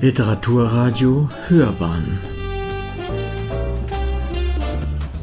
Literaturradio 0.00 1.28
Hörbahn 1.48 2.20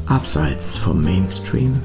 Abseits 0.04 0.76
vom 0.76 1.02
Mainstream 1.02 1.80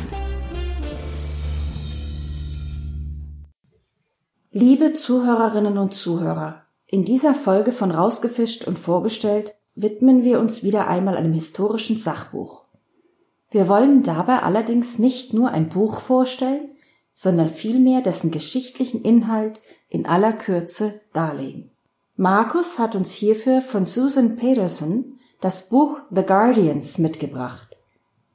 Liebe 4.51 4.91
Zuhörerinnen 4.91 5.77
und 5.77 5.93
Zuhörer, 5.93 6.63
in 6.85 7.05
dieser 7.05 7.33
Folge 7.33 7.71
von 7.71 7.91
Rausgefischt 7.91 8.67
und 8.67 8.77
Vorgestellt 8.77 9.55
widmen 9.73 10.25
wir 10.25 10.41
uns 10.41 10.61
wieder 10.61 10.89
einmal 10.89 11.15
einem 11.15 11.31
historischen 11.31 11.97
Sachbuch. 11.97 12.65
Wir 13.51 13.69
wollen 13.69 14.03
dabei 14.03 14.39
allerdings 14.39 14.99
nicht 14.99 15.33
nur 15.33 15.51
ein 15.51 15.69
Buch 15.69 16.01
vorstellen, 16.01 16.71
sondern 17.13 17.47
vielmehr 17.47 18.01
dessen 18.01 18.31
geschichtlichen 18.31 19.01
Inhalt 19.01 19.61
in 19.87 20.05
aller 20.05 20.33
Kürze 20.33 20.99
darlegen. 21.13 21.70
Markus 22.21 22.77
hat 22.77 22.93
uns 22.93 23.13
hierfür 23.13 23.63
von 23.63 23.87
Susan 23.87 24.35
Peterson 24.35 25.17
das 25.39 25.69
Buch 25.69 26.01
The 26.11 26.21
Guardians 26.21 26.99
mitgebracht. 26.99 27.75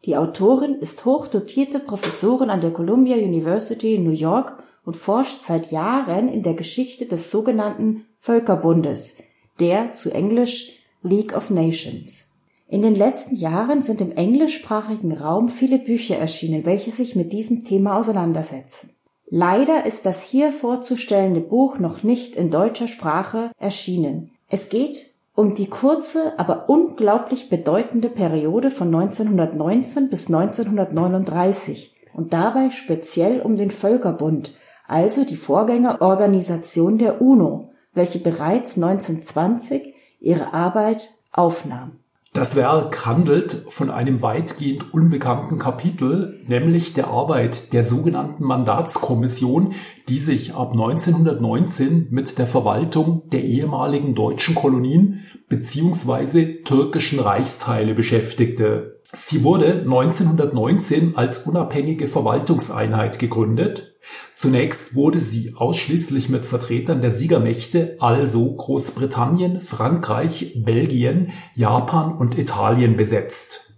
Die 0.06 0.16
Autorin 0.16 0.74
ist 0.80 1.04
hochdotierte 1.04 1.78
Professorin 1.78 2.50
an 2.50 2.60
der 2.60 2.72
Columbia 2.72 3.14
University 3.14 3.94
in 3.94 4.02
New 4.02 4.10
York 4.10 4.60
und 4.84 4.96
forscht 4.96 5.42
seit 5.42 5.70
Jahren 5.70 6.28
in 6.28 6.42
der 6.42 6.54
Geschichte 6.54 7.06
des 7.06 7.30
sogenannten 7.30 8.06
Völkerbundes, 8.18 9.18
der 9.60 9.92
zu 9.92 10.10
Englisch 10.10 10.80
League 11.02 11.36
of 11.36 11.50
Nations. 11.50 12.32
In 12.66 12.82
den 12.82 12.96
letzten 12.96 13.36
Jahren 13.36 13.82
sind 13.82 14.00
im 14.00 14.10
englischsprachigen 14.10 15.12
Raum 15.12 15.48
viele 15.48 15.78
Bücher 15.78 16.16
erschienen, 16.16 16.66
welche 16.66 16.90
sich 16.90 17.14
mit 17.14 17.32
diesem 17.32 17.62
Thema 17.62 17.96
auseinandersetzen. 17.98 18.95
Leider 19.28 19.86
ist 19.86 20.06
das 20.06 20.22
hier 20.22 20.52
vorzustellende 20.52 21.40
Buch 21.40 21.78
noch 21.78 22.02
nicht 22.02 22.36
in 22.36 22.50
deutscher 22.50 22.86
Sprache 22.86 23.50
erschienen. 23.58 24.30
Es 24.48 24.68
geht 24.68 25.14
um 25.34 25.54
die 25.54 25.68
kurze, 25.68 26.38
aber 26.38 26.68
unglaublich 26.68 27.50
bedeutende 27.50 28.08
Periode 28.08 28.70
von 28.70 28.94
1919 28.94 30.08
bis 30.08 30.28
1939 30.28 31.94
und 32.14 32.32
dabei 32.32 32.70
speziell 32.70 33.40
um 33.40 33.56
den 33.56 33.70
Völkerbund, 33.70 34.54
also 34.86 35.24
die 35.24 35.36
Vorgängerorganisation 35.36 36.96
der 36.96 37.20
UNO, 37.20 37.72
welche 37.92 38.20
bereits 38.20 38.76
1920 38.76 39.92
ihre 40.20 40.54
Arbeit 40.54 41.10
aufnahm. 41.32 41.98
Das 42.36 42.54
Werk 42.54 43.06
handelt 43.06 43.64
von 43.70 43.88
einem 43.88 44.20
weitgehend 44.20 44.92
unbekannten 44.92 45.58
Kapitel, 45.58 46.38
nämlich 46.46 46.92
der 46.92 47.06
Arbeit 47.08 47.72
der 47.72 47.82
sogenannten 47.82 48.44
Mandatskommission, 48.44 49.72
die 50.10 50.18
sich 50.18 50.52
ab 50.52 50.72
1919 50.72 52.08
mit 52.10 52.36
der 52.38 52.46
Verwaltung 52.46 53.22
der 53.30 53.42
ehemaligen 53.42 54.14
deutschen 54.14 54.54
Kolonien 54.54 55.24
bzw. 55.48 56.62
türkischen 56.62 57.20
Reichsteile 57.20 57.94
beschäftigte. 57.94 59.00
Sie 59.04 59.42
wurde 59.42 59.80
1919 59.80 61.16
als 61.16 61.46
unabhängige 61.46 62.06
Verwaltungseinheit 62.06 63.18
gegründet 63.18 63.95
Zunächst 64.34 64.94
wurde 64.94 65.18
sie 65.18 65.54
ausschließlich 65.56 66.28
mit 66.28 66.44
Vertretern 66.44 67.00
der 67.00 67.10
Siegermächte, 67.10 67.96
also 68.00 68.54
Großbritannien, 68.54 69.60
Frankreich, 69.60 70.60
Belgien, 70.64 71.32
Japan 71.54 72.16
und 72.16 72.36
Italien 72.36 72.96
besetzt. 72.96 73.74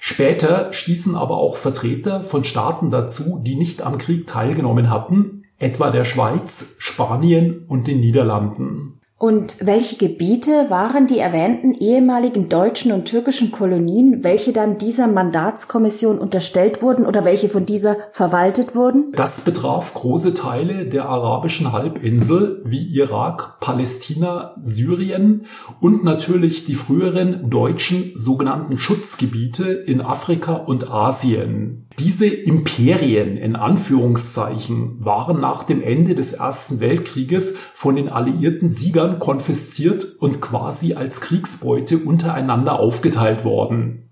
Später 0.00 0.72
stießen 0.72 1.14
aber 1.14 1.36
auch 1.36 1.56
Vertreter 1.56 2.24
von 2.24 2.42
Staaten 2.42 2.90
dazu, 2.90 3.40
die 3.44 3.54
nicht 3.54 3.82
am 3.82 3.98
Krieg 3.98 4.26
teilgenommen 4.26 4.90
hatten, 4.90 5.44
etwa 5.58 5.90
der 5.90 6.04
Schweiz, 6.04 6.76
Spanien 6.80 7.66
und 7.68 7.86
den 7.86 8.00
Niederlanden. 8.00 9.01
Und 9.22 9.64
welche 9.64 9.98
Gebiete 9.98 10.68
waren 10.68 11.06
die 11.06 11.20
erwähnten 11.20 11.74
ehemaligen 11.74 12.48
deutschen 12.48 12.90
und 12.90 13.04
türkischen 13.04 13.52
Kolonien, 13.52 14.24
welche 14.24 14.52
dann 14.52 14.78
dieser 14.78 15.06
Mandatskommission 15.06 16.18
unterstellt 16.18 16.82
wurden 16.82 17.06
oder 17.06 17.24
welche 17.24 17.48
von 17.48 17.64
dieser 17.64 17.94
verwaltet 18.10 18.74
wurden? 18.74 19.12
Das 19.14 19.42
betraf 19.42 19.94
große 19.94 20.34
Teile 20.34 20.86
der 20.86 21.04
arabischen 21.04 21.70
Halbinsel 21.70 22.62
wie 22.64 22.82
Irak, 22.96 23.60
Palästina, 23.60 24.56
Syrien 24.60 25.46
und 25.80 26.02
natürlich 26.02 26.64
die 26.64 26.74
früheren 26.74 27.48
deutschen 27.48 28.14
sogenannten 28.16 28.76
Schutzgebiete 28.76 29.70
in 29.70 30.00
Afrika 30.00 30.54
und 30.54 30.90
Asien. 30.90 31.86
Diese 31.98 32.26
Imperien 32.26 33.36
in 33.36 33.56
Anführungszeichen 33.56 35.04
waren 35.04 35.40
nach 35.40 35.64
dem 35.64 35.82
Ende 35.82 36.14
des 36.14 36.32
Ersten 36.32 36.80
Weltkrieges 36.80 37.58
von 37.74 37.96
den 37.96 38.08
alliierten 38.08 38.70
Siegern 38.70 39.18
konfisziert 39.18 40.06
und 40.20 40.40
quasi 40.40 40.94
als 40.94 41.20
Kriegsbeute 41.20 41.98
untereinander 41.98 42.78
aufgeteilt 42.78 43.44
worden. 43.44 44.10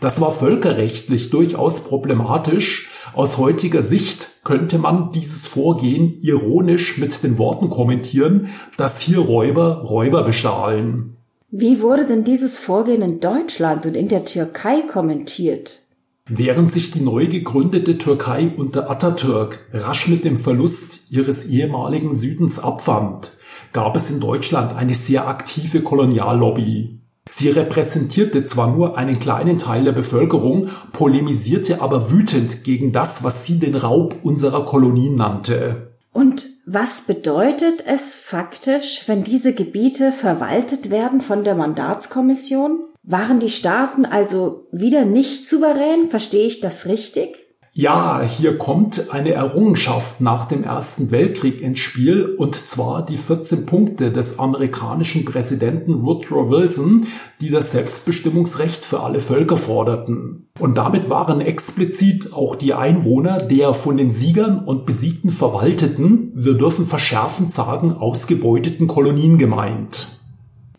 Das 0.00 0.20
war 0.20 0.32
völkerrechtlich 0.32 1.30
durchaus 1.30 1.84
problematisch. 1.84 2.90
Aus 3.14 3.38
heutiger 3.38 3.82
Sicht 3.82 4.44
könnte 4.44 4.78
man 4.78 5.12
dieses 5.12 5.46
Vorgehen 5.46 6.18
ironisch 6.20 6.98
mit 6.98 7.22
den 7.22 7.38
Worten 7.38 7.70
kommentieren, 7.70 8.48
dass 8.76 9.00
hier 9.00 9.20
Räuber 9.20 9.82
Räuber 9.82 10.24
bestahlen. 10.24 11.16
Wie 11.50 11.80
wurde 11.80 12.04
denn 12.04 12.24
dieses 12.24 12.58
Vorgehen 12.58 13.00
in 13.00 13.20
Deutschland 13.20 13.86
und 13.86 13.94
in 13.94 14.08
der 14.08 14.24
Türkei 14.24 14.82
kommentiert? 14.82 15.83
Während 16.28 16.72
sich 16.72 16.90
die 16.90 17.02
neu 17.02 17.26
gegründete 17.26 17.98
Türkei 17.98 18.50
unter 18.56 18.90
Atatürk 18.90 19.66
rasch 19.74 20.08
mit 20.08 20.24
dem 20.24 20.38
Verlust 20.38 21.10
ihres 21.10 21.44
ehemaligen 21.44 22.14
Südens 22.14 22.58
abfand, 22.58 23.36
gab 23.74 23.94
es 23.94 24.10
in 24.10 24.20
Deutschland 24.20 24.74
eine 24.74 24.94
sehr 24.94 25.28
aktive 25.28 25.82
Koloniallobby. 25.82 26.98
Sie 27.28 27.50
repräsentierte 27.50 28.46
zwar 28.46 28.74
nur 28.74 28.96
einen 28.96 29.18
kleinen 29.18 29.58
Teil 29.58 29.84
der 29.84 29.92
Bevölkerung, 29.92 30.68
polemisierte 30.92 31.82
aber 31.82 32.10
wütend 32.10 32.64
gegen 32.64 32.92
das, 32.92 33.22
was 33.22 33.44
sie 33.44 33.58
den 33.58 33.74
Raub 33.74 34.16
unserer 34.22 34.64
Kolonien 34.64 35.16
nannte. 35.16 35.94
Und 36.12 36.46
was 36.64 37.02
bedeutet 37.02 37.84
es 37.86 38.14
faktisch, 38.14 39.04
wenn 39.06 39.24
diese 39.24 39.52
Gebiete 39.52 40.10
verwaltet 40.12 40.88
werden 40.88 41.20
von 41.20 41.44
der 41.44 41.54
Mandatskommission? 41.54 42.78
Waren 43.06 43.38
die 43.38 43.50
Staaten 43.50 44.06
also 44.06 44.66
wieder 44.72 45.04
nicht 45.04 45.46
souverän? 45.46 46.08
Verstehe 46.08 46.46
ich 46.46 46.60
das 46.60 46.86
richtig? 46.86 47.44
Ja, 47.76 48.22
hier 48.22 48.56
kommt 48.56 49.08
eine 49.10 49.32
Errungenschaft 49.32 50.20
nach 50.20 50.46
dem 50.46 50.62
Ersten 50.62 51.10
Weltkrieg 51.10 51.60
ins 51.60 51.80
Spiel, 51.80 52.24
und 52.24 52.54
zwar 52.54 53.04
die 53.04 53.16
14 53.16 53.66
Punkte 53.66 54.12
des 54.12 54.38
amerikanischen 54.38 55.24
Präsidenten 55.24 56.04
Woodrow 56.04 56.48
Wilson, 56.48 57.08
die 57.40 57.50
das 57.50 57.72
Selbstbestimmungsrecht 57.72 58.84
für 58.84 59.00
alle 59.00 59.20
Völker 59.20 59.56
forderten. 59.56 60.46
Und 60.60 60.76
damit 60.76 61.10
waren 61.10 61.40
explizit 61.40 62.32
auch 62.32 62.54
die 62.54 62.74
Einwohner 62.74 63.38
der 63.38 63.74
von 63.74 63.96
den 63.96 64.12
Siegern 64.12 64.64
und 64.64 64.86
Besiegten 64.86 65.30
verwalteten, 65.30 66.30
wir 66.36 66.54
dürfen 66.54 66.86
verschärfend 66.86 67.52
sagen, 67.52 67.92
ausgebeuteten 67.92 68.86
Kolonien 68.86 69.36
gemeint. 69.36 70.13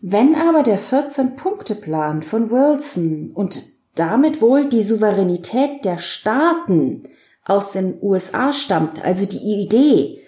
Wenn 0.08 0.36
aber 0.36 0.62
der 0.62 0.78
14-Punkte-Plan 0.78 2.22
von 2.22 2.48
Wilson 2.52 3.32
und 3.34 3.64
damit 3.96 4.40
wohl 4.40 4.68
die 4.68 4.84
Souveränität 4.84 5.84
der 5.84 5.98
Staaten 5.98 7.02
aus 7.44 7.72
den 7.72 7.94
USA 8.00 8.52
stammt, 8.52 9.04
also 9.04 9.26
die 9.26 9.60
Idee, 9.60 10.20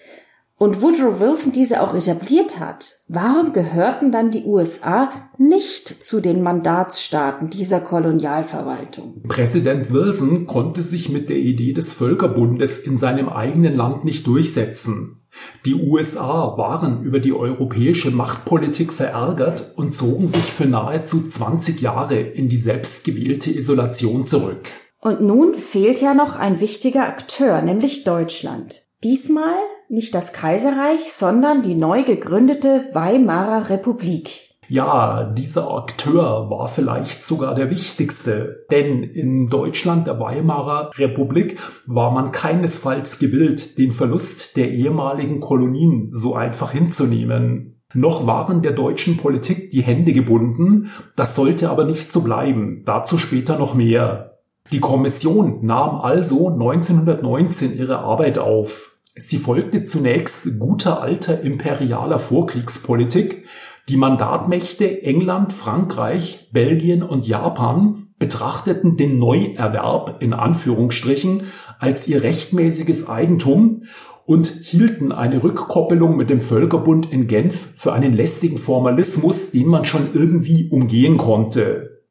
und 0.56 0.82
Woodrow 0.82 1.20
Wilson 1.20 1.52
diese 1.52 1.80
auch 1.80 1.94
etabliert 1.94 2.58
hat, 2.58 2.96
warum 3.06 3.52
gehörten 3.52 4.10
dann 4.10 4.32
die 4.32 4.42
USA 4.42 5.12
nicht 5.38 5.86
zu 5.86 6.20
den 6.20 6.42
Mandatsstaaten 6.42 7.48
dieser 7.48 7.78
Kolonialverwaltung? 7.78 9.22
Präsident 9.28 9.92
Wilson 9.92 10.46
konnte 10.46 10.82
sich 10.82 11.08
mit 11.08 11.28
der 11.28 11.36
Idee 11.36 11.72
des 11.72 11.92
Völkerbundes 11.92 12.80
in 12.80 12.98
seinem 12.98 13.28
eigenen 13.28 13.76
Land 13.76 14.04
nicht 14.04 14.26
durchsetzen. 14.26 15.18
Die 15.64 15.74
USA 15.74 16.56
waren 16.56 17.02
über 17.02 17.20
die 17.20 17.32
europäische 17.32 18.10
Machtpolitik 18.10 18.92
verärgert 18.92 19.72
und 19.76 19.94
zogen 19.94 20.28
sich 20.28 20.44
für 20.44 20.66
nahezu 20.66 21.28
20 21.28 21.80
Jahre 21.80 22.20
in 22.20 22.48
die 22.48 22.56
selbstgewählte 22.56 23.50
Isolation 23.50 24.26
zurück. 24.26 24.68
Und 25.00 25.20
nun 25.20 25.54
fehlt 25.54 26.00
ja 26.00 26.14
noch 26.14 26.36
ein 26.36 26.60
wichtiger 26.60 27.06
Akteur, 27.06 27.62
nämlich 27.62 28.04
Deutschland. 28.04 28.82
Diesmal 29.04 29.56
nicht 29.88 30.14
das 30.14 30.32
Kaiserreich, 30.32 31.12
sondern 31.12 31.62
die 31.62 31.74
neu 31.74 32.02
gegründete 32.02 32.88
Weimarer 32.92 33.70
Republik. 33.70 34.47
Ja, 34.70 35.24
dieser 35.24 35.74
Akteur 35.74 36.50
war 36.50 36.68
vielleicht 36.68 37.24
sogar 37.24 37.54
der 37.54 37.70
wichtigste, 37.70 38.66
denn 38.70 39.02
in 39.02 39.48
Deutschland 39.48 40.06
der 40.06 40.20
Weimarer 40.20 40.90
Republik 40.98 41.58
war 41.86 42.10
man 42.10 42.32
keinesfalls 42.32 43.18
gewillt, 43.18 43.78
den 43.78 43.92
Verlust 43.92 44.58
der 44.58 44.70
ehemaligen 44.70 45.40
Kolonien 45.40 46.10
so 46.12 46.34
einfach 46.34 46.72
hinzunehmen. 46.72 47.80
Noch 47.94 48.26
waren 48.26 48.60
der 48.60 48.72
deutschen 48.72 49.16
Politik 49.16 49.70
die 49.70 49.82
Hände 49.82 50.12
gebunden, 50.12 50.90
das 51.16 51.34
sollte 51.34 51.70
aber 51.70 51.84
nicht 51.84 52.12
so 52.12 52.22
bleiben, 52.22 52.82
dazu 52.84 53.16
später 53.16 53.58
noch 53.58 53.74
mehr. 53.74 54.38
Die 54.70 54.80
Kommission 54.80 55.64
nahm 55.64 55.98
also 55.98 56.48
1919 56.50 57.78
ihre 57.78 58.00
Arbeit 58.00 58.36
auf. 58.36 58.98
Sie 59.16 59.38
folgte 59.38 59.86
zunächst 59.86 60.58
guter 60.58 61.00
alter 61.00 61.40
imperialer 61.40 62.18
Vorkriegspolitik, 62.18 63.46
Die 63.88 63.96
Mandatmächte 63.96 65.02
England, 65.02 65.54
Frankreich, 65.54 66.50
Belgien 66.52 67.02
und 67.02 67.26
Japan 67.26 68.08
betrachteten 68.18 68.98
den 68.98 69.18
Neuerwerb 69.18 70.20
in 70.20 70.34
Anführungsstrichen 70.34 71.44
als 71.78 72.06
ihr 72.06 72.22
rechtmäßiges 72.22 73.08
Eigentum 73.08 73.84
und 74.26 74.46
hielten 74.46 75.10
eine 75.10 75.42
Rückkoppelung 75.42 76.18
mit 76.18 76.28
dem 76.28 76.42
Völkerbund 76.42 77.10
in 77.10 77.28
Genf 77.28 77.76
für 77.76 77.94
einen 77.94 78.12
lästigen 78.12 78.58
Formalismus, 78.58 79.52
den 79.52 79.68
man 79.68 79.84
schon 79.84 80.10
irgendwie 80.12 80.68
umgehen 80.68 81.16
konnte. 81.16 82.02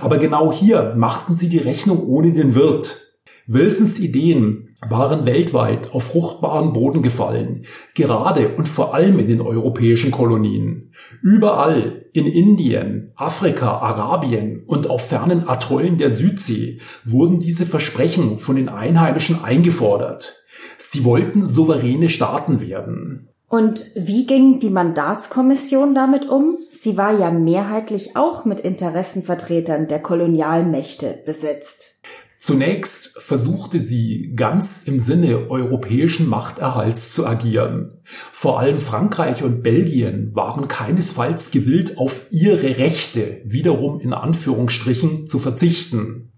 Aber 0.00 0.18
genau 0.18 0.52
hier 0.52 0.94
machten 0.96 1.34
sie 1.34 1.48
die 1.48 1.58
Rechnung 1.58 2.06
ohne 2.06 2.32
den 2.32 2.54
Wirt. 2.54 3.15
Wilsons 3.48 4.00
Ideen 4.00 4.74
waren 4.88 5.24
weltweit 5.24 5.92
auf 5.92 6.04
fruchtbaren 6.04 6.72
Boden 6.72 7.02
gefallen, 7.02 7.64
gerade 7.94 8.56
und 8.56 8.68
vor 8.68 8.94
allem 8.94 9.18
in 9.18 9.28
den 9.28 9.40
europäischen 9.40 10.10
Kolonien. 10.10 10.92
Überall 11.22 12.06
in 12.12 12.26
Indien, 12.26 13.12
Afrika, 13.14 13.78
Arabien 13.78 14.64
und 14.66 14.90
auf 14.90 15.08
fernen 15.08 15.48
Atollen 15.48 15.98
der 15.98 16.10
Südsee 16.10 16.80
wurden 17.04 17.40
diese 17.40 17.66
Versprechen 17.66 18.38
von 18.38 18.56
den 18.56 18.68
Einheimischen 18.68 19.42
eingefordert. 19.42 20.44
Sie 20.78 21.04
wollten 21.04 21.46
souveräne 21.46 22.08
Staaten 22.08 22.60
werden. 22.60 23.28
Und 23.48 23.84
wie 23.94 24.26
ging 24.26 24.58
die 24.58 24.70
Mandatskommission 24.70 25.94
damit 25.94 26.28
um? 26.28 26.58
Sie 26.72 26.98
war 26.98 27.16
ja 27.16 27.30
mehrheitlich 27.30 28.16
auch 28.16 28.44
mit 28.44 28.58
Interessenvertretern 28.58 29.86
der 29.86 30.02
Kolonialmächte 30.02 31.22
besetzt. 31.24 32.00
Zunächst 32.38 33.20
versuchte 33.20 33.80
sie 33.80 34.32
ganz 34.36 34.86
im 34.86 35.00
Sinne 35.00 35.50
europäischen 35.50 36.28
Machterhalts 36.28 37.12
zu 37.12 37.26
agieren. 37.26 37.98
Vor 38.32 38.60
allem 38.60 38.80
Frankreich 38.80 39.42
und 39.42 39.62
Belgien 39.62 40.34
waren 40.34 40.68
keinesfalls 40.68 41.50
gewillt, 41.50 41.98
auf 41.98 42.26
ihre 42.30 42.78
Rechte 42.78 43.40
wiederum 43.44 44.00
in 44.00 44.12
Anführungsstrichen 44.12 45.26
zu 45.26 45.38
verzichten. 45.38 46.30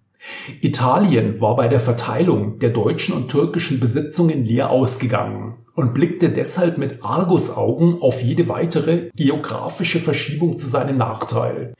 Italien 0.60 1.40
war 1.40 1.56
bei 1.56 1.68
der 1.68 1.80
Verteilung 1.80 2.58
der 2.58 2.70
deutschen 2.70 3.14
und 3.14 3.30
türkischen 3.30 3.80
Besitzungen 3.80 4.44
leer 4.44 4.70
ausgegangen 4.70 5.54
und 5.74 5.94
blickte 5.94 6.28
deshalb 6.30 6.76
mit 6.78 7.02
Argusaugen 7.04 8.02
auf 8.02 8.22
jede 8.22 8.48
weitere 8.48 9.10
geografische 9.14 10.00
Verschiebung 10.00 10.58
zu 10.58 10.68
seinem 10.68 10.96
Nachteil. 10.96 11.74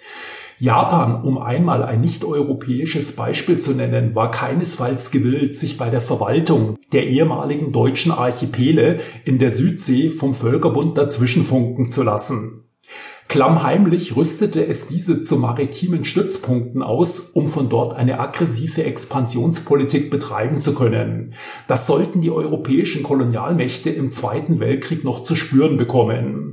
Japan, 0.61 1.23
um 1.23 1.39
einmal 1.39 1.85
ein 1.85 2.01
nicht-europäisches 2.01 3.15
Beispiel 3.15 3.59
zu 3.59 3.77
nennen, 3.77 4.17
war 4.17 4.33
keinesfalls 4.33 5.13
gewillt, 5.13 5.57
sich 5.57 5.77
bei 5.77 5.89
der 5.89 6.01
Verwaltung 6.01 6.77
der 6.93 7.07
ehemaligen 7.07 7.71
deutschen 7.71 8.11
Archipele 8.11 8.99
in 9.25 9.39
der 9.39 9.53
Südsee 9.53 10.11
vom 10.11 10.35
Völkerbund 10.35 10.99
dazwischenfunken 10.99 11.93
zu 11.93 12.03
lassen. 12.03 12.65
Klammheimlich 13.29 14.17
rüstete 14.17 14.67
es 14.67 14.89
diese 14.89 15.23
zu 15.23 15.37
maritimen 15.37 16.07
Stützpunkten 16.07 16.83
aus, 16.83 17.29
um 17.29 17.49
von 17.49 17.69
dort 17.69 17.95
eine 17.95 18.19
aggressive 18.21 18.85
Expansionspolitik 18.85 20.11
betreiben 20.11 20.63
zu 20.63 20.75
können. 20.75 21.35
Das 21.67 21.87
sollten 21.87 22.23
die 22.23 22.31
europäischen 22.31 23.03
Kolonialmächte 23.03 23.91
im 23.91 24.13
Zweiten 24.13 24.61
Weltkrieg 24.61 25.05
noch 25.05 25.25
zu 25.25 25.37
spüren 25.37 25.77
bekommen. 25.77 26.48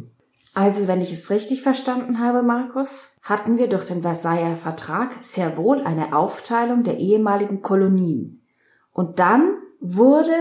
Also, 0.56 0.88
wenn 0.88 1.02
ich 1.02 1.12
es 1.12 1.30
richtig 1.30 1.62
verstanden 1.62 2.20
habe, 2.20 2.42
Markus, 2.42 3.18
hatten 3.22 3.58
wir 3.58 3.68
durch 3.68 3.84
den 3.84 4.04
Versailler 4.04 4.56
Vertrag 4.56 5.18
sehr 5.20 5.58
wohl 5.58 5.84
eine 5.84 6.16
Aufteilung 6.16 6.84
der 6.84 6.98
ehemaligen 6.98 7.62
Kolonien. 7.62 8.42
Und 8.94 9.20
dann 9.20 9.58
wurde 9.82 10.32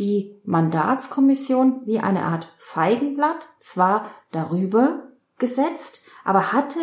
die 0.00 0.40
Mandatskommission 0.44 1.82
wie 1.84 2.00
eine 2.00 2.24
Art 2.24 2.48
Feigenblatt 2.58 3.48
zwar 3.60 4.10
darüber 4.32 5.12
gesetzt, 5.38 6.02
aber 6.24 6.52
hatte 6.52 6.80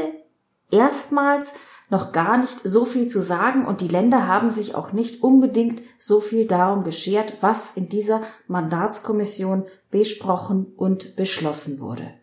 erstmals 0.71 1.55
noch 1.89 2.13
gar 2.13 2.37
nicht 2.37 2.61
so 2.63 2.85
viel 2.85 3.07
zu 3.07 3.21
sagen 3.21 3.65
und 3.65 3.81
die 3.81 3.89
Länder 3.89 4.27
haben 4.27 4.49
sich 4.49 4.75
auch 4.75 4.93
nicht 4.93 5.23
unbedingt 5.23 5.81
so 5.99 6.21
viel 6.21 6.47
darum 6.47 6.85
geschert, 6.85 7.33
was 7.41 7.71
in 7.75 7.89
dieser 7.89 8.21
Mandatskommission 8.47 9.65
besprochen 9.91 10.67
und 10.77 11.17
beschlossen 11.17 11.81
wurde. 11.81 12.13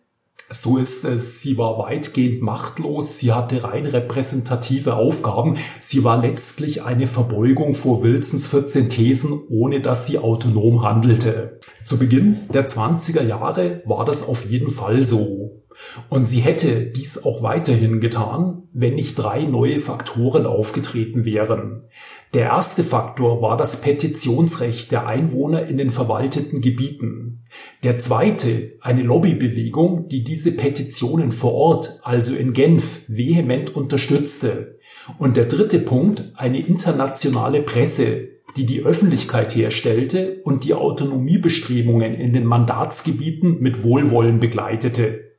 So 0.49 0.77
ist 0.77 1.05
es. 1.05 1.41
Sie 1.41 1.57
war 1.57 1.79
weitgehend 1.79 2.41
machtlos. 2.41 3.17
Sie 3.17 3.31
hatte 3.31 3.63
rein 3.63 3.85
repräsentative 3.85 4.95
Aufgaben. 4.95 5.57
Sie 5.79 6.03
war 6.03 6.21
letztlich 6.21 6.83
eine 6.83 7.07
Verbeugung 7.07 7.73
vor 7.73 8.03
Wilsons 8.03 8.47
14 8.47 8.89
Thesen, 8.89 9.39
ohne 9.49 9.81
dass 9.81 10.05
sie 10.05 10.19
autonom 10.19 10.83
handelte. 10.83 11.59
Zu 11.83 11.97
Beginn 11.97 12.41
der 12.53 12.67
20er 12.67 13.23
Jahre 13.23 13.81
war 13.85 14.05
das 14.05 14.27
auf 14.27 14.45
jeden 14.45 14.69
Fall 14.69 15.03
so. 15.03 15.63
Und 16.09 16.25
sie 16.25 16.39
hätte 16.39 16.85
dies 16.85 17.23
auch 17.23 17.41
weiterhin 17.41 17.99
getan, 17.99 18.63
wenn 18.71 18.95
nicht 18.95 19.15
drei 19.15 19.43
neue 19.43 19.79
Faktoren 19.79 20.45
aufgetreten 20.45 21.25
wären. 21.25 21.83
Der 22.33 22.45
erste 22.45 22.83
Faktor 22.83 23.41
war 23.41 23.57
das 23.57 23.81
Petitionsrecht 23.81 24.91
der 24.91 25.07
Einwohner 25.07 25.67
in 25.67 25.77
den 25.77 25.89
verwalteten 25.89 26.61
Gebieten. 26.61 27.24
Der 27.83 27.99
zweite 27.99 28.73
eine 28.81 29.03
Lobbybewegung, 29.03 30.09
die 30.09 30.23
diese 30.23 30.55
Petitionen 30.55 31.31
vor 31.31 31.53
Ort, 31.53 31.99
also 32.03 32.35
in 32.35 32.53
Genf, 32.53 33.05
vehement 33.07 33.75
unterstützte. 33.75 34.79
Und 35.17 35.37
der 35.37 35.45
dritte 35.45 35.79
Punkt 35.79 36.31
eine 36.35 36.65
internationale 36.65 37.61
Presse, 37.61 38.29
die 38.57 38.65
die 38.65 38.81
Öffentlichkeit 38.81 39.55
herstellte 39.55 40.41
und 40.43 40.63
die 40.63 40.73
Autonomiebestrebungen 40.73 42.15
in 42.15 42.33
den 42.33 42.45
Mandatsgebieten 42.45 43.59
mit 43.59 43.83
Wohlwollen 43.83 44.39
begleitete. 44.39 45.34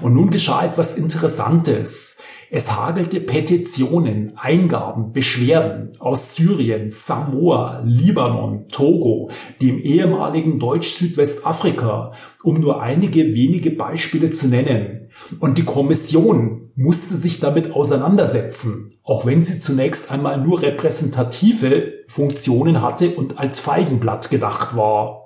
Und 0.00 0.14
nun 0.14 0.30
geschah 0.30 0.64
etwas 0.64 0.96
Interessantes. 0.96 2.20
Es 2.54 2.76
hagelte 2.76 3.20
Petitionen, 3.20 4.32
Eingaben, 4.36 5.12
Beschwerden 5.12 5.92
aus 5.98 6.36
Syrien, 6.36 6.90
Samoa, 6.90 7.82
Libanon, 7.82 8.68
Togo, 8.68 9.30
dem 9.62 9.78
ehemaligen 9.78 10.58
Deutsch-Südwestafrika, 10.58 12.12
um 12.42 12.60
nur 12.60 12.82
einige 12.82 13.32
wenige 13.32 13.70
Beispiele 13.70 14.32
zu 14.32 14.48
nennen. 14.48 15.08
Und 15.40 15.56
die 15.56 15.64
Kommission 15.64 16.70
musste 16.74 17.16
sich 17.16 17.40
damit 17.40 17.72
auseinandersetzen, 17.72 18.98
auch 19.02 19.24
wenn 19.24 19.42
sie 19.42 19.60
zunächst 19.60 20.10
einmal 20.10 20.38
nur 20.38 20.60
repräsentative 20.60 22.04
Funktionen 22.06 22.82
hatte 22.82 23.14
und 23.16 23.38
als 23.38 23.60
Feigenblatt 23.60 24.28
gedacht 24.28 24.76
war. 24.76 25.21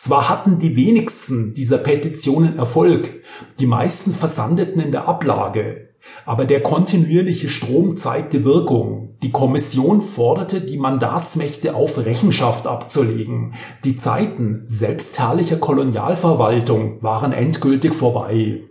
Zwar 0.00 0.30
hatten 0.30 0.58
die 0.58 0.76
wenigsten 0.76 1.52
dieser 1.52 1.76
Petitionen 1.76 2.56
Erfolg, 2.56 3.22
die 3.58 3.66
meisten 3.66 4.14
versandeten 4.14 4.80
in 4.80 4.92
der 4.92 5.06
Ablage, 5.06 5.90
aber 6.24 6.46
der 6.46 6.62
kontinuierliche 6.62 7.50
Strom 7.50 7.98
zeigte 7.98 8.42
Wirkung. 8.46 9.18
Die 9.22 9.30
Kommission 9.30 10.00
forderte 10.00 10.62
die 10.62 10.78
Mandatsmächte 10.78 11.74
auf, 11.74 11.98
Rechenschaft 11.98 12.66
abzulegen. 12.66 13.52
Die 13.84 13.98
Zeiten 13.98 14.62
selbstherrlicher 14.64 15.58
Kolonialverwaltung 15.58 17.02
waren 17.02 17.34
endgültig 17.34 17.92
vorbei. 17.92 18.62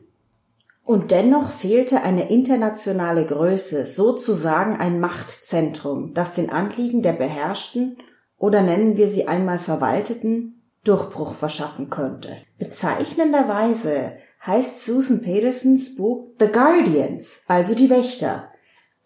Und 0.83 1.11
dennoch 1.11 1.51
fehlte 1.51 2.01
eine 2.01 2.31
internationale 2.31 3.23
Größe, 3.23 3.85
sozusagen 3.85 4.77
ein 4.77 4.99
Machtzentrum, 4.99 6.15
das 6.15 6.33
den 6.33 6.49
Anliegen 6.49 7.03
der 7.03 7.13
Beherrschten 7.13 7.97
oder 8.39 8.63
nennen 8.63 8.97
wir 8.97 9.07
sie 9.07 9.27
einmal 9.27 9.59
Verwalteten 9.59 10.55
Durchbruch 10.83 11.33
verschaffen 11.33 11.89
könnte. 11.89 12.37
Bezeichnenderweise 12.57 14.17
heißt 14.45 14.83
Susan 14.85 15.21
Petersons 15.21 15.95
Buch 15.95 16.27
The 16.39 16.47
Guardians, 16.47 17.43
also 17.47 17.75
die 17.75 17.89
Wächter. 17.89 18.49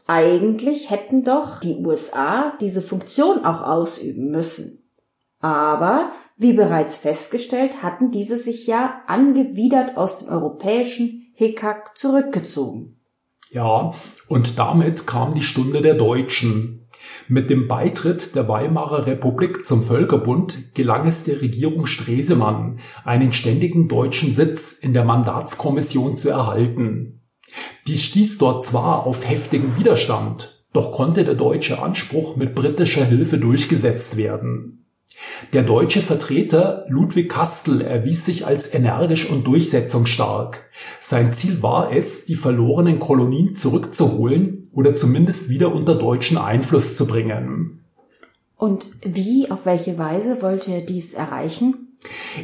Eigentlich 0.05 0.89
hätten 0.89 1.23
doch 1.23 1.59
die 1.59 1.77
USA 1.77 2.53
diese 2.59 2.81
Funktion 2.81 3.45
auch 3.45 3.61
ausüben 3.61 4.29
müssen. 4.29 4.83
Aber, 5.39 6.11
wie 6.37 6.53
bereits 6.53 6.97
festgestellt, 6.97 7.81
hatten 7.83 8.11
diese 8.11 8.37
sich 8.37 8.67
ja 8.67 9.01
angewidert 9.07 9.97
aus 9.97 10.19
dem 10.19 10.29
europäischen 10.29 11.31
Hickhack 11.33 11.97
zurückgezogen. 11.97 12.99
Ja, 13.49 13.93
und 14.27 14.57
damit 14.57 15.05
kam 15.05 15.35
die 15.35 15.41
Stunde 15.41 15.81
der 15.81 15.95
Deutschen. 15.95 16.82
Mit 17.27 17.49
dem 17.49 17.67
Beitritt 17.67 18.35
der 18.35 18.47
Weimarer 18.47 19.05
Republik 19.05 19.65
zum 19.65 19.83
Völkerbund 19.83 20.73
gelang 20.75 21.07
es 21.07 21.23
der 21.23 21.41
Regierung 21.41 21.85
Stresemann, 21.85 22.79
einen 23.03 23.33
ständigen 23.33 23.87
deutschen 23.87 24.33
Sitz 24.33 24.73
in 24.73 24.93
der 24.93 25.05
Mandatskommission 25.05 26.17
zu 26.17 26.29
erhalten. 26.29 27.21
Dies 27.87 28.03
stieß 28.03 28.37
dort 28.37 28.65
zwar 28.65 29.05
auf 29.05 29.27
heftigen 29.27 29.77
Widerstand, 29.77 30.65
doch 30.73 30.91
konnte 30.91 31.23
der 31.23 31.35
deutsche 31.35 31.81
Anspruch 31.81 32.35
mit 32.35 32.55
britischer 32.55 33.05
Hilfe 33.05 33.37
durchgesetzt 33.37 34.17
werden. 34.17 34.79
Der 35.53 35.63
deutsche 35.63 36.01
Vertreter 36.01 36.85
Ludwig 36.89 37.29
Kastel 37.29 37.81
erwies 37.81 38.25
sich 38.25 38.47
als 38.47 38.73
energisch 38.73 39.29
und 39.29 39.45
durchsetzungsstark. 39.45 40.69
Sein 40.99 41.31
Ziel 41.33 41.61
war 41.61 41.91
es, 41.91 42.25
die 42.25 42.35
verlorenen 42.35 42.99
Kolonien 42.99 43.55
zurückzuholen 43.55 44.62
oder 44.73 44.95
zumindest 44.95 45.49
wieder 45.49 45.73
unter 45.73 45.95
deutschen 45.95 46.37
Einfluss 46.37 46.95
zu 46.95 47.07
bringen. 47.07 47.83
Und 48.57 48.85
wie, 49.05 49.49
auf 49.51 49.65
welche 49.65 49.97
Weise 49.97 50.41
wollte 50.41 50.71
er 50.71 50.81
dies 50.81 51.13
erreichen? 51.13 51.97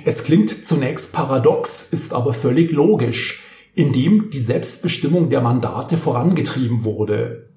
Es 0.06 0.24
klingt 0.24 0.66
zunächst 0.66 1.14
paradox, 1.14 1.92
ist 1.92 2.14
aber 2.14 2.34
völlig 2.34 2.72
logisch. 2.72 3.44
in 3.76 3.94
dem 3.94 4.30
die 4.30 4.40
Selbstbestimmung 4.40 5.30
der 5.30 5.42
Mandate 5.42 5.96
vorangetrieben 5.96 6.84
wurde. 6.84 7.50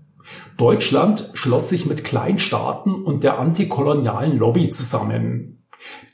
Deutschland 0.57 1.31
schloss 1.35 1.69
sich 1.69 1.87
mit 1.87 2.05
Kleinstaaten 2.05 2.95
und 2.95 3.25
der 3.25 3.39
antikolonialen 3.39 4.39
Lobby 4.39 4.71
zusammen. 4.71 5.62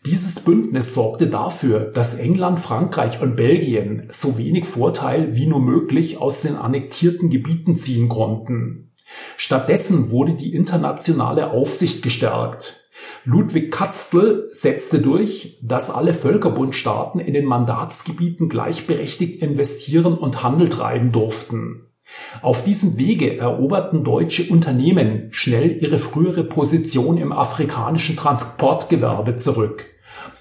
Dieses 0.06 0.44
Bündnis 0.44 0.94
sorgte 0.94 1.26
dafür, 1.26 1.80
dass 1.80 2.14
England, 2.14 2.60
Frankreich 2.60 3.20
und 3.20 3.36
Belgien 3.36 4.08
so 4.10 4.38
wenig 4.38 4.64
Vorteil 4.64 5.36
wie 5.36 5.46
nur 5.46 5.60
möglich 5.60 6.18
aus 6.18 6.40
den 6.40 6.56
annektierten 6.56 7.30
Gebieten 7.30 7.76
ziehen 7.76 8.08
konnten. 8.08 8.92
Stattdessen 9.36 10.10
wurde 10.10 10.34
die 10.34 10.54
internationale 10.54 11.50
Aufsicht 11.50 12.02
gestärkt. 12.02 12.88
Ludwig 13.24 13.70
Katzl 13.70 14.48
setzte 14.52 15.00
durch, 15.00 15.58
dass 15.62 15.90
alle 15.90 16.14
Völkerbundstaaten 16.14 17.20
in 17.20 17.34
den 17.34 17.44
Mandatsgebieten 17.44 18.48
gleichberechtigt 18.48 19.40
investieren 19.42 20.16
und 20.16 20.42
Handel 20.42 20.68
treiben 20.68 21.12
durften. 21.12 21.87
Auf 22.42 22.64
diesem 22.64 22.96
Wege 22.96 23.38
eroberten 23.38 24.04
deutsche 24.04 24.50
Unternehmen 24.50 25.28
schnell 25.30 25.82
ihre 25.82 25.98
frühere 25.98 26.44
Position 26.44 27.16
im 27.16 27.32
afrikanischen 27.32 28.16
Transportgewerbe 28.16 29.36
zurück. 29.36 29.86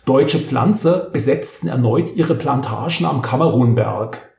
Deutsche 0.06 0.40
Pflanzer 0.40 1.10
besetzten 1.12 1.68
erneut 1.68 2.16
ihre 2.16 2.36
Plantagen 2.36 3.06
am 3.06 3.22
Kamerunberg. 3.22 4.34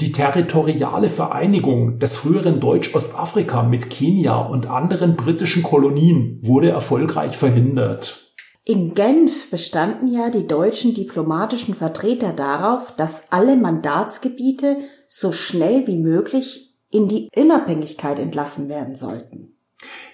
Die 0.00 0.12
territoriale 0.12 1.08
Vereinigung 1.08 1.98
des 1.98 2.16
früheren 2.16 2.60
Deutsch-Ostafrika 2.60 3.62
mit 3.62 3.90
Kenia 3.90 4.38
und 4.40 4.66
anderen 4.66 5.16
britischen 5.16 5.62
Kolonien 5.62 6.40
wurde 6.42 6.70
erfolgreich 6.70 7.36
verhindert. 7.36 8.34
In 8.64 8.94
Genf 8.94 9.50
bestanden 9.50 10.06
ja 10.06 10.30
die 10.30 10.46
deutschen 10.46 10.94
diplomatischen 10.94 11.74
Vertreter 11.74 12.32
darauf, 12.32 12.94
dass 12.96 13.32
alle 13.32 13.56
Mandatsgebiete 13.56 14.76
so 15.08 15.32
schnell 15.32 15.86
wie 15.86 15.98
möglich 15.98 16.71
in 16.92 17.08
die 17.08 17.28
Unabhängigkeit 17.34 18.18
entlassen 18.18 18.68
werden 18.68 18.94
sollten. 18.94 19.56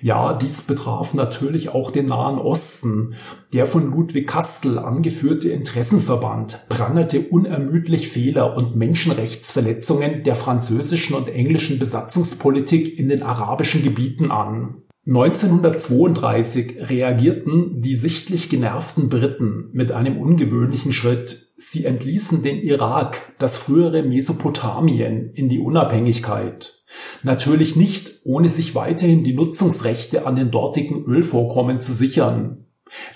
Ja, 0.01 0.33
dies 0.33 0.63
betraf 0.63 1.13
natürlich 1.13 1.71
auch 1.71 1.91
den 1.91 2.07
Nahen 2.07 2.39
Osten. 2.39 3.17
Der 3.53 3.67
von 3.67 3.91
Ludwig 3.91 4.29
Kastel 4.29 4.79
angeführte 4.79 5.51
Interessenverband 5.51 6.67
prangerte 6.69 7.21
unermüdlich 7.29 8.09
Fehler 8.09 8.57
und 8.57 8.77
Menschenrechtsverletzungen 8.77 10.23
der 10.25 10.37
französischen 10.37 11.17
und 11.17 11.29
englischen 11.29 11.79
Besatzungspolitik 11.79 12.99
in 12.99 13.09
den 13.09 13.23
arabischen 13.23 13.83
Gebieten 13.83 14.31
an. 14.31 14.83
1932 15.09 16.91
reagierten 16.91 17.81
die 17.81 17.95
sichtlich 17.95 18.51
genervten 18.51 19.09
Briten 19.09 19.71
mit 19.73 19.91
einem 19.91 20.21
ungewöhnlichen 20.21 20.93
Schritt. 20.93 21.49
Sie 21.57 21.87
entließen 21.87 22.43
den 22.43 22.59
Irak, 22.59 23.33
das 23.39 23.57
frühere 23.57 24.03
Mesopotamien, 24.03 25.33
in 25.33 25.49
die 25.49 25.61
Unabhängigkeit. 25.61 26.83
Natürlich 27.23 27.75
nicht, 27.75 28.21
ohne 28.25 28.51
sich 28.51 28.75
weiterhin 28.75 29.25
die 29.25 29.33
Nutzungsrechte 29.33 30.27
an 30.27 30.37
den 30.37 30.51
dortigen 30.51 31.03
Ölvorkommen 31.05 31.81
zu 31.81 31.95
sichern. 31.95 32.67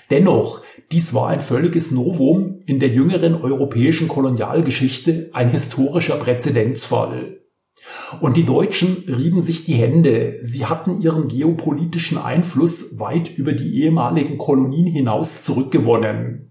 Dennoch, 0.09 0.63
dies 0.91 1.13
war 1.13 1.29
ein 1.29 1.41
völliges 1.41 1.91
Novum 1.91 2.63
in 2.65 2.79
der 2.79 2.89
jüngeren 2.89 3.35
europäischen 3.35 4.07
Kolonialgeschichte, 4.07 5.29
ein 5.33 5.51
historischer 5.51 6.17
Präzedenzfall. 6.17 7.42
Und 8.21 8.37
die 8.37 8.45
Deutschen 8.45 9.03
rieben 9.07 9.41
sich 9.41 9.65
die 9.65 9.73
Hände. 9.73 10.39
Sie 10.41 10.65
hatten 10.65 11.01
ihren 11.01 11.27
geopolitischen 11.27 12.17
Einfluss 12.17 12.99
weit 12.99 13.37
über 13.37 13.53
die 13.53 13.83
ehemaligen 13.83 14.37
Kolonien 14.37 14.87
hinaus 14.87 15.43
zurückgewonnen. 15.43 16.49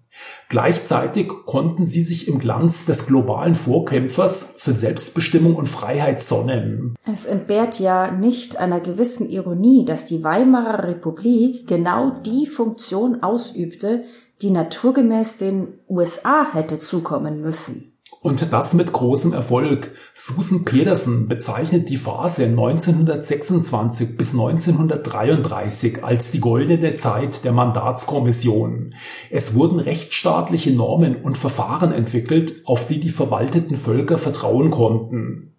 Gleichzeitig 0.48 1.28
konnten 1.46 1.86
sie 1.86 2.02
sich 2.02 2.28
im 2.28 2.38
Glanz 2.38 2.84
des 2.84 3.06
globalen 3.06 3.54
Vorkämpfers 3.54 4.56
für 4.58 4.72
Selbstbestimmung 4.72 5.56
und 5.56 5.68
Freiheit 5.68 6.22
sonnen. 6.22 6.94
Es 7.10 7.24
entbehrt 7.24 7.80
ja 7.80 8.10
nicht 8.10 8.58
einer 8.58 8.80
gewissen 8.80 9.30
Ironie, 9.30 9.86
dass 9.86 10.04
die 10.04 10.22
Weimarer 10.22 10.86
Republik 10.86 11.66
genau 11.66 12.10
die 12.10 12.46
Funktion 12.46 13.22
ausübte, 13.22 14.04
die 14.42 14.50
naturgemäß 14.50 15.38
den 15.38 15.68
USA 15.88 16.46
hätte 16.52 16.78
zukommen 16.78 17.40
müssen. 17.40 17.91
Und 18.22 18.52
das 18.52 18.72
mit 18.74 18.92
großem 18.92 19.32
Erfolg. 19.32 19.96
Susan 20.14 20.64
Pedersen 20.64 21.26
bezeichnet 21.26 21.90
die 21.90 21.96
Phase 21.96 22.44
1926 22.44 24.16
bis 24.16 24.32
1933 24.32 26.04
als 26.04 26.30
die 26.30 26.38
goldene 26.38 26.94
Zeit 26.94 27.44
der 27.44 27.50
Mandatskommission. 27.50 28.94
Es 29.28 29.56
wurden 29.56 29.80
rechtsstaatliche 29.80 30.70
Normen 30.72 31.16
und 31.16 31.36
Verfahren 31.36 31.90
entwickelt, 31.90 32.62
auf 32.64 32.86
die 32.86 33.00
die 33.00 33.10
verwalteten 33.10 33.76
Völker 33.76 34.18
vertrauen 34.18 34.70
konnten. 34.70 35.51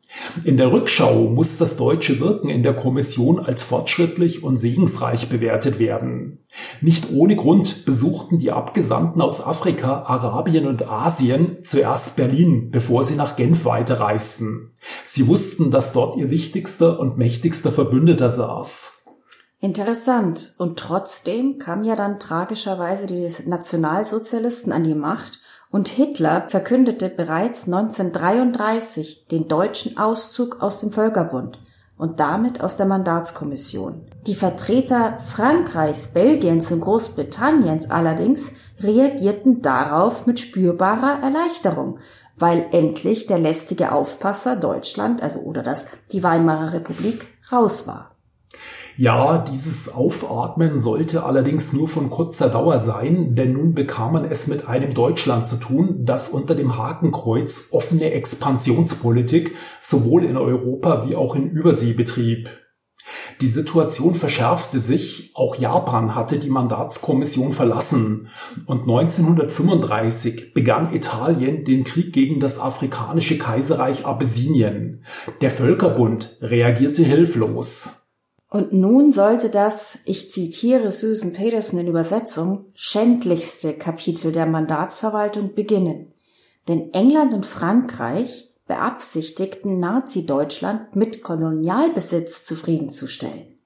In 0.44 0.58
der 0.58 0.72
Rückschau 0.72 1.30
muss 1.30 1.58
das 1.58 1.78
deutsche 1.78 2.20
Wirken 2.20 2.50
in 2.50 2.64
der 2.64 2.76
Kommission 2.76 3.40
als 3.40 3.64
fortschrittlich 3.64 4.44
und 4.44 4.58
segensreich 4.58 5.30
bewertet 5.30 5.80
werden. 5.80 6.46
Nicht 6.82 7.12
ohne 7.12 7.36
Grund 7.36 7.86
besuchten 7.86 8.40
die 8.40 8.52
Abgesandten 8.52 9.22
aus 9.22 9.46
Afrika, 9.46 10.04
Arabien 10.04 10.68
und 10.68 10.88
Asien 10.88 11.58
zuerst 11.66 12.16
Berlin, 12.16 12.70
bevor 12.72 13.04
sie 13.04 13.16
nach 13.16 13.36
Genf 13.36 13.66
weiterreisten. 13.66 14.72
Sie 15.04 15.28
wussten, 15.28 15.72
dass 15.72 15.94
dort 15.94 16.18
ihr 16.18 16.30
wichtigster 16.30 17.00
und 17.00 17.18
mächtigster 17.18 17.72
Verbündeter 17.72 18.30
saß. 18.30 19.06
Interessant. 19.60 20.56
Und 20.58 20.78
trotzdem 20.78 21.58
kam 21.58 21.86
ja 21.86 21.96
dann 21.96 22.20
tragischerweise 22.20 23.08
die 23.08 23.30
Nationalsozialisten 23.46 24.74
an 24.74 24.84
die 24.84 24.94
Macht 24.94 25.40
und 25.74 25.88
Hitler 25.88 26.46
verkündete 26.50 27.10
bereits 27.10 27.66
1933 27.66 29.26
den 29.30 29.48
deutschen 29.48 29.98
Auszug 29.98 30.62
aus 30.62 30.78
dem 30.78 30.92
Völkerbund 30.92 31.58
und 31.98 32.20
damit 32.20 32.62
aus 32.62 32.78
der 32.78 32.86
Mandatskommission. 32.86 34.06
Die 34.28 34.36
Vertreter 34.36 35.18
Frankreichs, 35.26 36.10
Belgiens 36.10 36.72
und 36.72 36.82
Großbritanniens 36.82 37.90
allerdings 37.90 38.52
reagierten 38.82 39.64
darauf 39.64 40.28
mit 40.28 40.40
spürbarer 40.40 41.24
Erleichterung, 41.24 41.98
weil 42.38 42.68
endlich 42.70 43.26
der 43.26 43.40
lästige 43.40 43.94
Aufpasser 43.94 44.56
Deutschland, 44.56 45.24
also 45.24 45.40
oder 45.40 45.64
das 45.64 45.88
die 46.12 46.22
Weimarer 46.22 46.74
Republik 46.74 47.26
raus 47.52 47.88
war. 47.88 48.13
Ja, 48.96 49.40
dieses 49.40 49.92
Aufatmen 49.92 50.78
sollte 50.78 51.24
allerdings 51.24 51.74
nur 51.74 51.88
von 51.88 52.12
kurzer 52.12 52.50
Dauer 52.50 52.80
sein, 52.80 53.34
denn 53.34 53.54
nun 53.54 53.74
bekam 53.74 54.14
man 54.14 54.26
es 54.26 54.46
mit 54.46 54.68
einem 54.68 54.94
Deutschland 54.94 55.48
zu 55.48 55.60
tun, 55.60 56.06
das 56.06 56.30
unter 56.30 56.54
dem 56.54 56.78
Hakenkreuz 56.78 57.70
offene 57.72 58.12
Expansionspolitik 58.12 59.56
sowohl 59.82 60.26
in 60.26 60.38
Europa 60.38 61.08
wie 61.08 61.16
auch 61.16 61.36
in 61.36 61.50
Übersee 61.50 61.94
betrieb. 61.94 62.50
Die 63.42 63.48
Situation 63.48 64.14
verschärfte 64.14 64.80
sich, 64.80 65.32
auch 65.34 65.56
Japan 65.56 66.14
hatte 66.14 66.38
die 66.38 66.52
Mandatskommission 66.52 67.52
verlassen 67.52 68.30
und 68.68 68.82
1935 68.82 70.54
begann 70.54 70.94
Italien 70.94 71.66
den 71.66 71.84
Krieg 71.84 72.14
gegen 72.14 72.40
das 72.40 72.60
afrikanische 72.60 73.40
Kaiserreich 73.40 74.06
Abessinien. 74.06 75.04
Der 75.42 75.50
Völkerbund 75.50 76.38
reagierte 76.42 77.04
hilflos. 77.04 78.03
Und 78.54 78.72
nun 78.72 79.12
sollte 79.12 79.50
das, 79.50 79.98
ich 80.06 80.32
zitiere 80.32 80.92
Susan 80.92 81.34
Peterson 81.34 81.80
in 81.80 81.88
Übersetzung, 81.88 82.66
schändlichste 82.76 83.74
Kapitel 83.74 84.32
der 84.32 84.46
Mandatsverwaltung 84.46 85.56
beginnen. 85.56 86.14
Denn 86.68 86.94
England 86.94 87.34
und 87.34 87.48
Frankreich 87.48 88.52
beabsichtigten 88.68 89.80
Nazi-Deutschland 89.80 90.96
mit 90.96 91.24
Kolonialbesitz 91.24 92.46
zufriedenzustellen. 92.46 93.58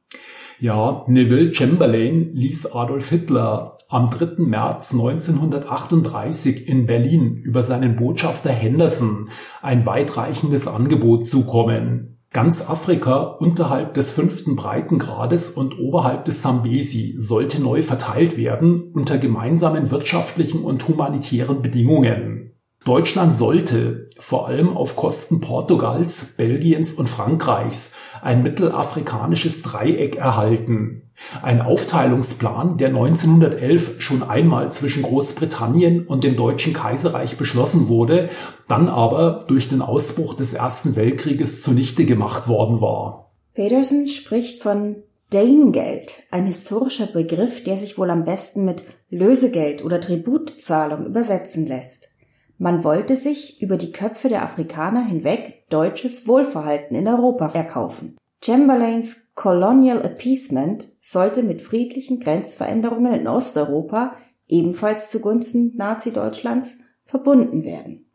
Ja, 0.62 1.04
Neville 1.10 1.54
Chamberlain 1.54 2.32
ließ 2.34 2.72
Adolf 2.72 3.10
Hitler 3.10 3.78
am 3.90 4.10
3. 4.10 4.42
März 4.42 4.94
1938 4.94 6.66
in 6.66 6.86
Berlin 6.86 7.36
über 7.36 7.62
seinen 7.62 7.98
Botschafter 7.98 8.52
Henderson 8.52 9.32
ein 9.62 9.86
weitreichendes 9.86 10.66
Angebot 10.66 11.28
zukommen. 11.28 12.17
Ganz 12.32 12.70
Afrika 12.70 13.22
unterhalb 13.24 13.94
des 13.94 14.12
fünften 14.12 14.56
Breitengrades 14.56 15.52
und 15.52 15.80
oberhalb 15.80 16.26
des 16.26 16.42
Sambesi 16.42 17.16
sollte 17.18 17.62
neu 17.62 17.82
verteilt 17.82 18.38
werden 18.38 18.92
unter 18.94 19.18
gemeinsamen 19.18 19.92
wirtschaftlichen 19.92 20.64
und 20.64 20.88
humanitären 20.88 21.62
Bedingungen. 21.62 22.48
Deutschland 22.86 23.36
sollte, 23.36 24.10
vor 24.18 24.48
allem 24.48 24.78
auf 24.78 24.96
Kosten 24.96 25.42
Portugals, 25.42 26.36
Belgiens 26.38 26.94
und 26.94 27.10
Frankreichs, 27.10 27.96
ein 28.22 28.44
mittelafrikanisches 28.44 29.64
Dreieck 29.64 30.16
erhalten. 30.16 31.04
Ein 31.42 31.62
Aufteilungsplan, 31.62 32.78
der 32.78 32.90
1911 32.90 34.02
schon 34.02 34.22
einmal 34.24 34.72
zwischen 34.72 35.04
Großbritannien 35.04 36.06
und 36.06 36.24
dem 36.24 36.36
Deutschen 36.36 36.74
Kaiserreich 36.74 37.38
beschlossen 37.38 37.88
wurde, 37.88 38.30
dann 38.68 38.88
aber 38.88 39.46
durch 39.48 39.70
den 39.70 39.82
Ausbruch 39.82 40.36
des 40.36 40.54
Ersten 40.54 40.96
Weltkrieges 40.96 41.62
zunichte 41.62 42.06
gemacht 42.06 42.48
worden 42.48 42.82
war. 42.82 43.32
Peterson 43.56 44.08
spricht 44.08 44.62
von 44.62 44.98
Danegeld, 45.32 46.24
ein 46.32 46.46
historischer 46.46 47.08
Begriff, 47.08 47.64
der 47.64 47.76
sich 47.76 47.98
wohl 47.98 48.10
am 48.10 48.24
besten 48.24 48.64
mit 48.64 48.86
Lösegeld 49.10 49.84
oder 49.84 50.00
Tributzahlung 50.00 51.06
übersetzen 51.06 51.66
lässt. 51.66 52.12
Man 52.58 52.84
wollte 52.84 53.16
sich 53.16 53.62
über 53.62 53.78
die 53.78 53.92
Köpfe 53.92 54.30
der 54.30 54.44
Afrikaner 54.44 55.06
hinweg 55.06 55.66
deutsches 55.70 56.28
Wohlverhalten 56.28 56.96
in 56.96 57.08
Europa 57.08 57.50
verkaufen. 57.50 58.18
Chamberlains 58.44 59.34
Colonial 59.36 60.02
Appeasement 60.02 60.90
sollte 61.02 61.44
mit 61.44 61.62
friedlichen 61.62 62.20
Grenzveränderungen 62.20 63.14
in 63.14 63.28
Osteuropa, 63.28 64.14
ebenfalls 64.48 65.10
zugunsten 65.10 65.76
Nazi-Deutschlands, 65.76 66.80
verbunden 67.06 67.64
werden. 67.64 68.06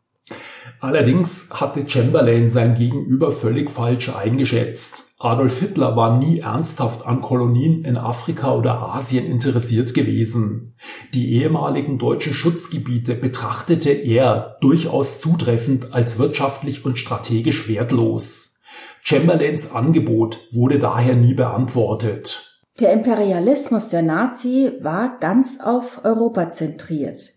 Allerdings 0.79 1.49
hatte 1.51 1.87
Chamberlain 1.87 2.49
sein 2.49 2.75
Gegenüber 2.75 3.31
völlig 3.31 3.69
falsch 3.69 4.09
eingeschätzt. 4.09 5.12
Adolf 5.23 5.61
Hitler 5.61 5.95
war 5.95 6.17
nie 6.17 6.41
ernsthaft 6.41 7.05
an 7.05 7.21
Kolonien 7.21 7.85
in 7.85 7.95
Afrika 7.95 8.53
oder 8.53 8.81
Asien 8.81 9.25
interessiert 9.25 9.93
gewesen. 9.93 10.75
Die 11.13 11.35
ehemaligen 11.35 11.97
deutschen 11.97 12.33
Schutzgebiete 12.33 13.15
betrachtete 13.15 13.91
er 13.91 14.57
durchaus 14.59 15.21
zutreffend 15.21 15.93
als 15.93 16.19
wirtschaftlich 16.19 16.83
und 16.83 16.97
strategisch 16.97 17.69
wertlos. 17.69 18.59
Chamberlains 19.01 19.71
Angebot 19.71 20.39
wurde 20.51 20.77
daher 20.77 21.15
nie 21.15 21.33
beantwortet. 21.33 22.59
Der 22.81 22.91
Imperialismus 22.91 23.87
der 23.87 24.01
Nazi 24.01 24.73
war 24.81 25.19
ganz 25.19 25.61
auf 25.61 26.03
Europa 26.03 26.49
zentriert. 26.49 27.33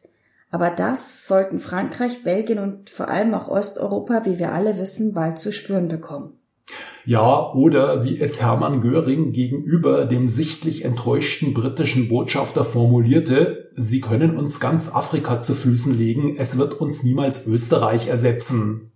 Aber 0.51 0.71
das 0.71 1.29
sollten 1.29 1.61
Frankreich, 1.61 2.25
Belgien 2.25 2.59
und 2.59 2.91
vor 2.91 3.07
allem 3.07 3.33
auch 3.33 3.47
Osteuropa, 3.47 4.25
wie 4.25 4.41
wir 4.41 4.53
alle 4.53 4.77
wissen, 4.77 5.15
bald 5.15 5.39
zu 5.39 5.53
spüren 5.53 5.87
bekommen. 5.87 6.41
Ja, 7.07 7.53
oder 7.53 8.03
wie 8.03 8.21
es 8.21 8.43
Hermann 8.43 8.81
Göring 8.81 9.31
gegenüber 9.33 10.07
dem 10.07 10.27
sichtlich 10.27 10.85
enttäuschten 10.85 11.55
britischen 11.55 12.09
Botschafter 12.09 12.65
formulierte, 12.65 13.71
Sie 13.77 14.01
können 14.01 14.37
uns 14.37 14.59
ganz 14.59 14.93
Afrika 14.93 15.41
zu 15.41 15.55
Füßen 15.55 15.97
legen, 15.97 16.37
es 16.39 16.59
wird 16.59 16.81
uns 16.81 17.05
niemals 17.05 17.47
Österreich 17.47 18.09
ersetzen. 18.09 18.91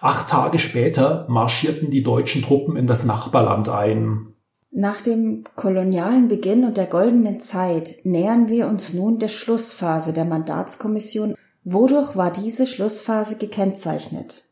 Acht 0.00 0.30
Tage 0.30 0.58
später 0.60 1.26
marschierten 1.28 1.90
die 1.90 2.04
deutschen 2.04 2.42
Truppen 2.42 2.76
in 2.76 2.86
das 2.86 3.04
Nachbarland 3.04 3.68
ein. 3.68 4.34
Nach 4.70 5.00
dem 5.00 5.44
kolonialen 5.56 6.28
Beginn 6.28 6.64
und 6.64 6.76
der 6.76 6.86
goldenen 6.86 7.40
Zeit 7.40 7.96
nähern 8.04 8.48
wir 8.48 8.68
uns 8.68 8.92
nun 8.92 9.18
der 9.18 9.28
Schlussphase 9.28 10.12
der 10.12 10.26
Mandatskommission. 10.26 11.34
Wodurch 11.64 12.16
war 12.16 12.30
diese 12.30 12.66
Schlussphase 12.66 13.38
gekennzeichnet? 13.38 14.44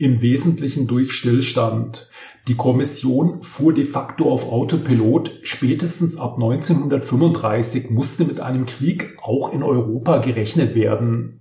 Im 0.00 0.22
Wesentlichen 0.22 0.86
durch 0.86 1.10
Stillstand. 1.10 2.08
Die 2.46 2.54
Kommission 2.54 3.42
fuhr 3.42 3.74
de 3.74 3.84
facto 3.84 4.30
auf 4.30 4.50
Autopilot. 4.50 5.40
Spätestens 5.42 6.16
ab 6.16 6.34
1935 6.36 7.90
musste 7.90 8.24
mit 8.24 8.38
einem 8.38 8.64
Krieg 8.64 9.18
auch 9.20 9.52
in 9.52 9.64
Europa 9.64 10.18
gerechnet 10.18 10.76
werden. 10.76 11.40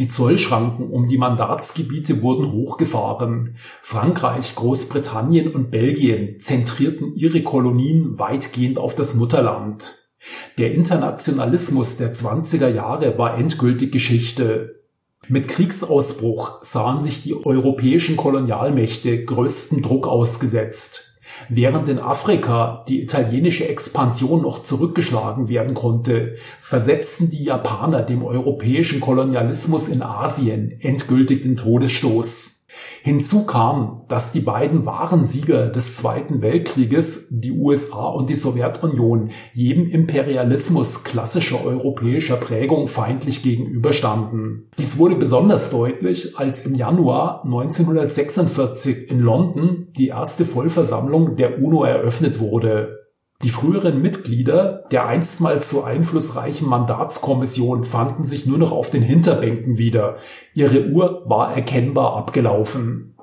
Die 0.00 0.08
Zollschranken 0.08 0.90
um 0.90 1.08
die 1.08 1.16
Mandatsgebiete 1.16 2.22
wurden 2.22 2.50
hochgefahren. 2.50 3.54
Frankreich, 3.80 4.56
Großbritannien 4.56 5.54
und 5.54 5.70
Belgien 5.70 6.40
zentrierten 6.40 7.14
ihre 7.14 7.44
Kolonien 7.44 8.18
weitgehend 8.18 8.78
auf 8.78 8.96
das 8.96 9.14
Mutterland. 9.14 10.10
Der 10.58 10.74
Internationalismus 10.74 11.98
der 11.98 12.16
20er 12.16 12.68
Jahre 12.68 13.16
war 13.16 13.38
endgültig 13.38 13.92
Geschichte. 13.92 14.75
Mit 15.28 15.48
Kriegsausbruch 15.48 16.62
sahen 16.62 17.00
sich 17.00 17.22
die 17.22 17.34
europäischen 17.44 18.16
Kolonialmächte 18.16 19.24
größten 19.24 19.82
Druck 19.82 20.06
ausgesetzt. 20.06 21.18
Während 21.48 21.88
in 21.88 21.98
Afrika 21.98 22.84
die 22.88 23.02
italienische 23.02 23.68
Expansion 23.68 24.42
noch 24.42 24.62
zurückgeschlagen 24.62 25.48
werden 25.48 25.74
konnte, 25.74 26.36
versetzten 26.60 27.30
die 27.30 27.44
Japaner 27.44 28.02
dem 28.02 28.24
europäischen 28.24 29.00
Kolonialismus 29.00 29.88
in 29.88 30.02
Asien 30.02 30.80
endgültig 30.80 31.42
den 31.42 31.56
Todesstoß. 31.56 32.55
Hinzu 33.02 33.46
kam, 33.46 34.02
dass 34.08 34.32
die 34.32 34.40
beiden 34.40 34.84
wahren 34.86 35.24
Sieger 35.24 35.68
des 35.68 35.94
Zweiten 35.94 36.42
Weltkrieges, 36.42 37.28
die 37.30 37.52
USA 37.52 38.06
und 38.06 38.30
die 38.30 38.34
Sowjetunion, 38.34 39.30
jedem 39.54 39.90
Imperialismus 39.90 41.04
klassischer 41.04 41.64
europäischer 41.64 42.36
Prägung 42.36 42.88
feindlich 42.88 43.42
gegenüberstanden. 43.42 44.70
Dies 44.78 44.98
wurde 44.98 45.16
besonders 45.16 45.70
deutlich, 45.70 46.36
als 46.36 46.66
im 46.66 46.74
Januar 46.74 47.44
1946 47.44 49.10
in 49.10 49.20
London 49.20 49.88
die 49.96 50.08
erste 50.08 50.44
Vollversammlung 50.44 51.36
der 51.36 51.62
UNO 51.62 51.84
eröffnet 51.84 52.40
wurde. 52.40 52.95
Die 53.42 53.50
früheren 53.50 54.00
Mitglieder 54.00 54.84
der 54.90 55.06
einstmals 55.06 55.70
so 55.70 55.82
einflussreichen 55.82 56.68
Mandatskommission 56.68 57.84
fanden 57.84 58.24
sich 58.24 58.46
nur 58.46 58.58
noch 58.58 58.72
auf 58.72 58.90
den 58.90 59.02
Hinterbänken 59.02 59.76
wieder. 59.76 60.16
Ihre 60.54 60.88
Uhr 60.88 61.22
war 61.26 61.54
erkennbar 61.54 62.16
abgelaufen. 62.16 63.14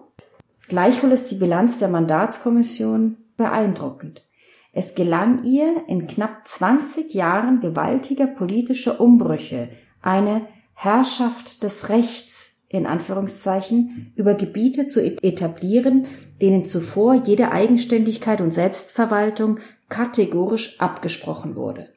Gleichwohl 0.67 1.12
ist 1.12 1.32
die 1.32 1.36
Bilanz 1.36 1.80
der 1.80 1.89
Mandatskommission 1.89 3.17
beeindruckend. 3.38 4.23
Es 4.71 4.95
gelang 4.95 5.43
ihr 5.43 5.84
in 5.88 6.08
knapp 6.08 6.47
20 6.47 7.13
Jahren 7.13 7.60
gewaltiger 7.60 8.28
politischer 8.28 8.99
Umbrüche 8.99 9.69
eine 10.02 10.47
Herrschaft 10.73 11.63
des 11.63 11.89
Rechts 11.89 12.54
in 12.69 12.88
Anführungszeichen 12.88 14.12
über 14.15 14.34
Gebiete 14.34 14.88
zu 14.88 14.99
etablieren, 15.21 16.08
denen 16.41 16.65
zuvor 16.65 17.21
jede 17.23 17.52
Eigenständigkeit 17.52 18.41
und 18.41 18.52
Selbstverwaltung 18.52 19.60
kategorisch 19.93 20.79
abgesprochen 20.79 21.56
wurde. 21.56 21.89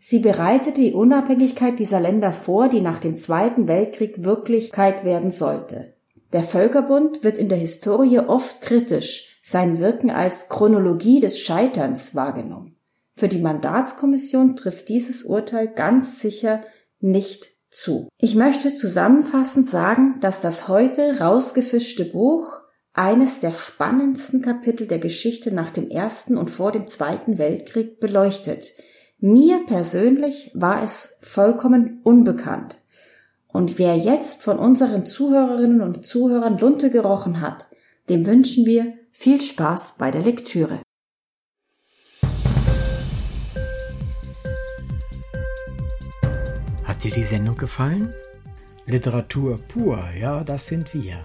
Sie 0.00 0.18
bereitete 0.18 0.80
die 0.80 0.92
Unabhängigkeit 0.92 1.78
dieser 1.78 2.00
Länder 2.00 2.32
vor, 2.32 2.68
die 2.68 2.80
nach 2.80 2.98
dem 2.98 3.16
Zweiten 3.16 3.68
Weltkrieg 3.68 4.24
Wirklichkeit 4.24 5.04
werden 5.04 5.30
sollte. 5.30 5.94
Der 6.32 6.42
Völkerbund 6.42 7.22
wird 7.22 7.38
in 7.38 7.48
der 7.48 7.58
Historie 7.58 8.18
oft 8.18 8.60
kritisch 8.60 9.40
sein 9.42 9.78
Wirken 9.78 10.10
als 10.10 10.48
Chronologie 10.48 11.20
des 11.20 11.38
Scheiterns 11.38 12.16
wahrgenommen. 12.16 12.76
Für 13.14 13.28
die 13.28 13.40
Mandatskommission 13.40 14.56
trifft 14.56 14.88
dieses 14.88 15.22
Urteil 15.22 15.68
ganz 15.68 16.20
sicher 16.20 16.62
nicht 16.98 17.50
zu. 17.70 18.08
Ich 18.18 18.34
möchte 18.34 18.74
zusammenfassend 18.74 19.66
sagen, 19.68 20.18
dass 20.20 20.40
das 20.40 20.66
heute 20.66 21.20
rausgefischte 21.20 22.04
Buch 22.04 22.57
eines 22.98 23.38
der 23.38 23.52
spannendsten 23.52 24.42
Kapitel 24.42 24.88
der 24.88 24.98
Geschichte 24.98 25.54
nach 25.54 25.70
dem 25.70 25.88
Ersten 25.88 26.36
und 26.36 26.50
vor 26.50 26.72
dem 26.72 26.88
Zweiten 26.88 27.38
Weltkrieg 27.38 28.00
beleuchtet. 28.00 28.72
Mir 29.20 29.64
persönlich 29.66 30.50
war 30.52 30.82
es 30.82 31.16
vollkommen 31.22 32.00
unbekannt. 32.02 32.80
Und 33.46 33.78
wer 33.78 33.96
jetzt 33.96 34.42
von 34.42 34.58
unseren 34.58 35.06
Zuhörerinnen 35.06 35.80
und 35.80 36.06
Zuhörern 36.06 36.58
Lunte 36.58 36.90
gerochen 36.90 37.40
hat, 37.40 37.68
dem 38.08 38.26
wünschen 38.26 38.66
wir 38.66 38.94
viel 39.12 39.40
Spaß 39.40 39.94
bei 39.98 40.10
der 40.10 40.22
Lektüre. 40.22 40.82
Hat 46.82 47.04
dir 47.04 47.12
die 47.12 47.22
Sendung 47.22 47.56
gefallen? 47.56 48.12
Literatur 48.86 49.60
pur, 49.68 50.02
ja, 50.18 50.42
das 50.42 50.66
sind 50.66 50.92
wir. 50.94 51.24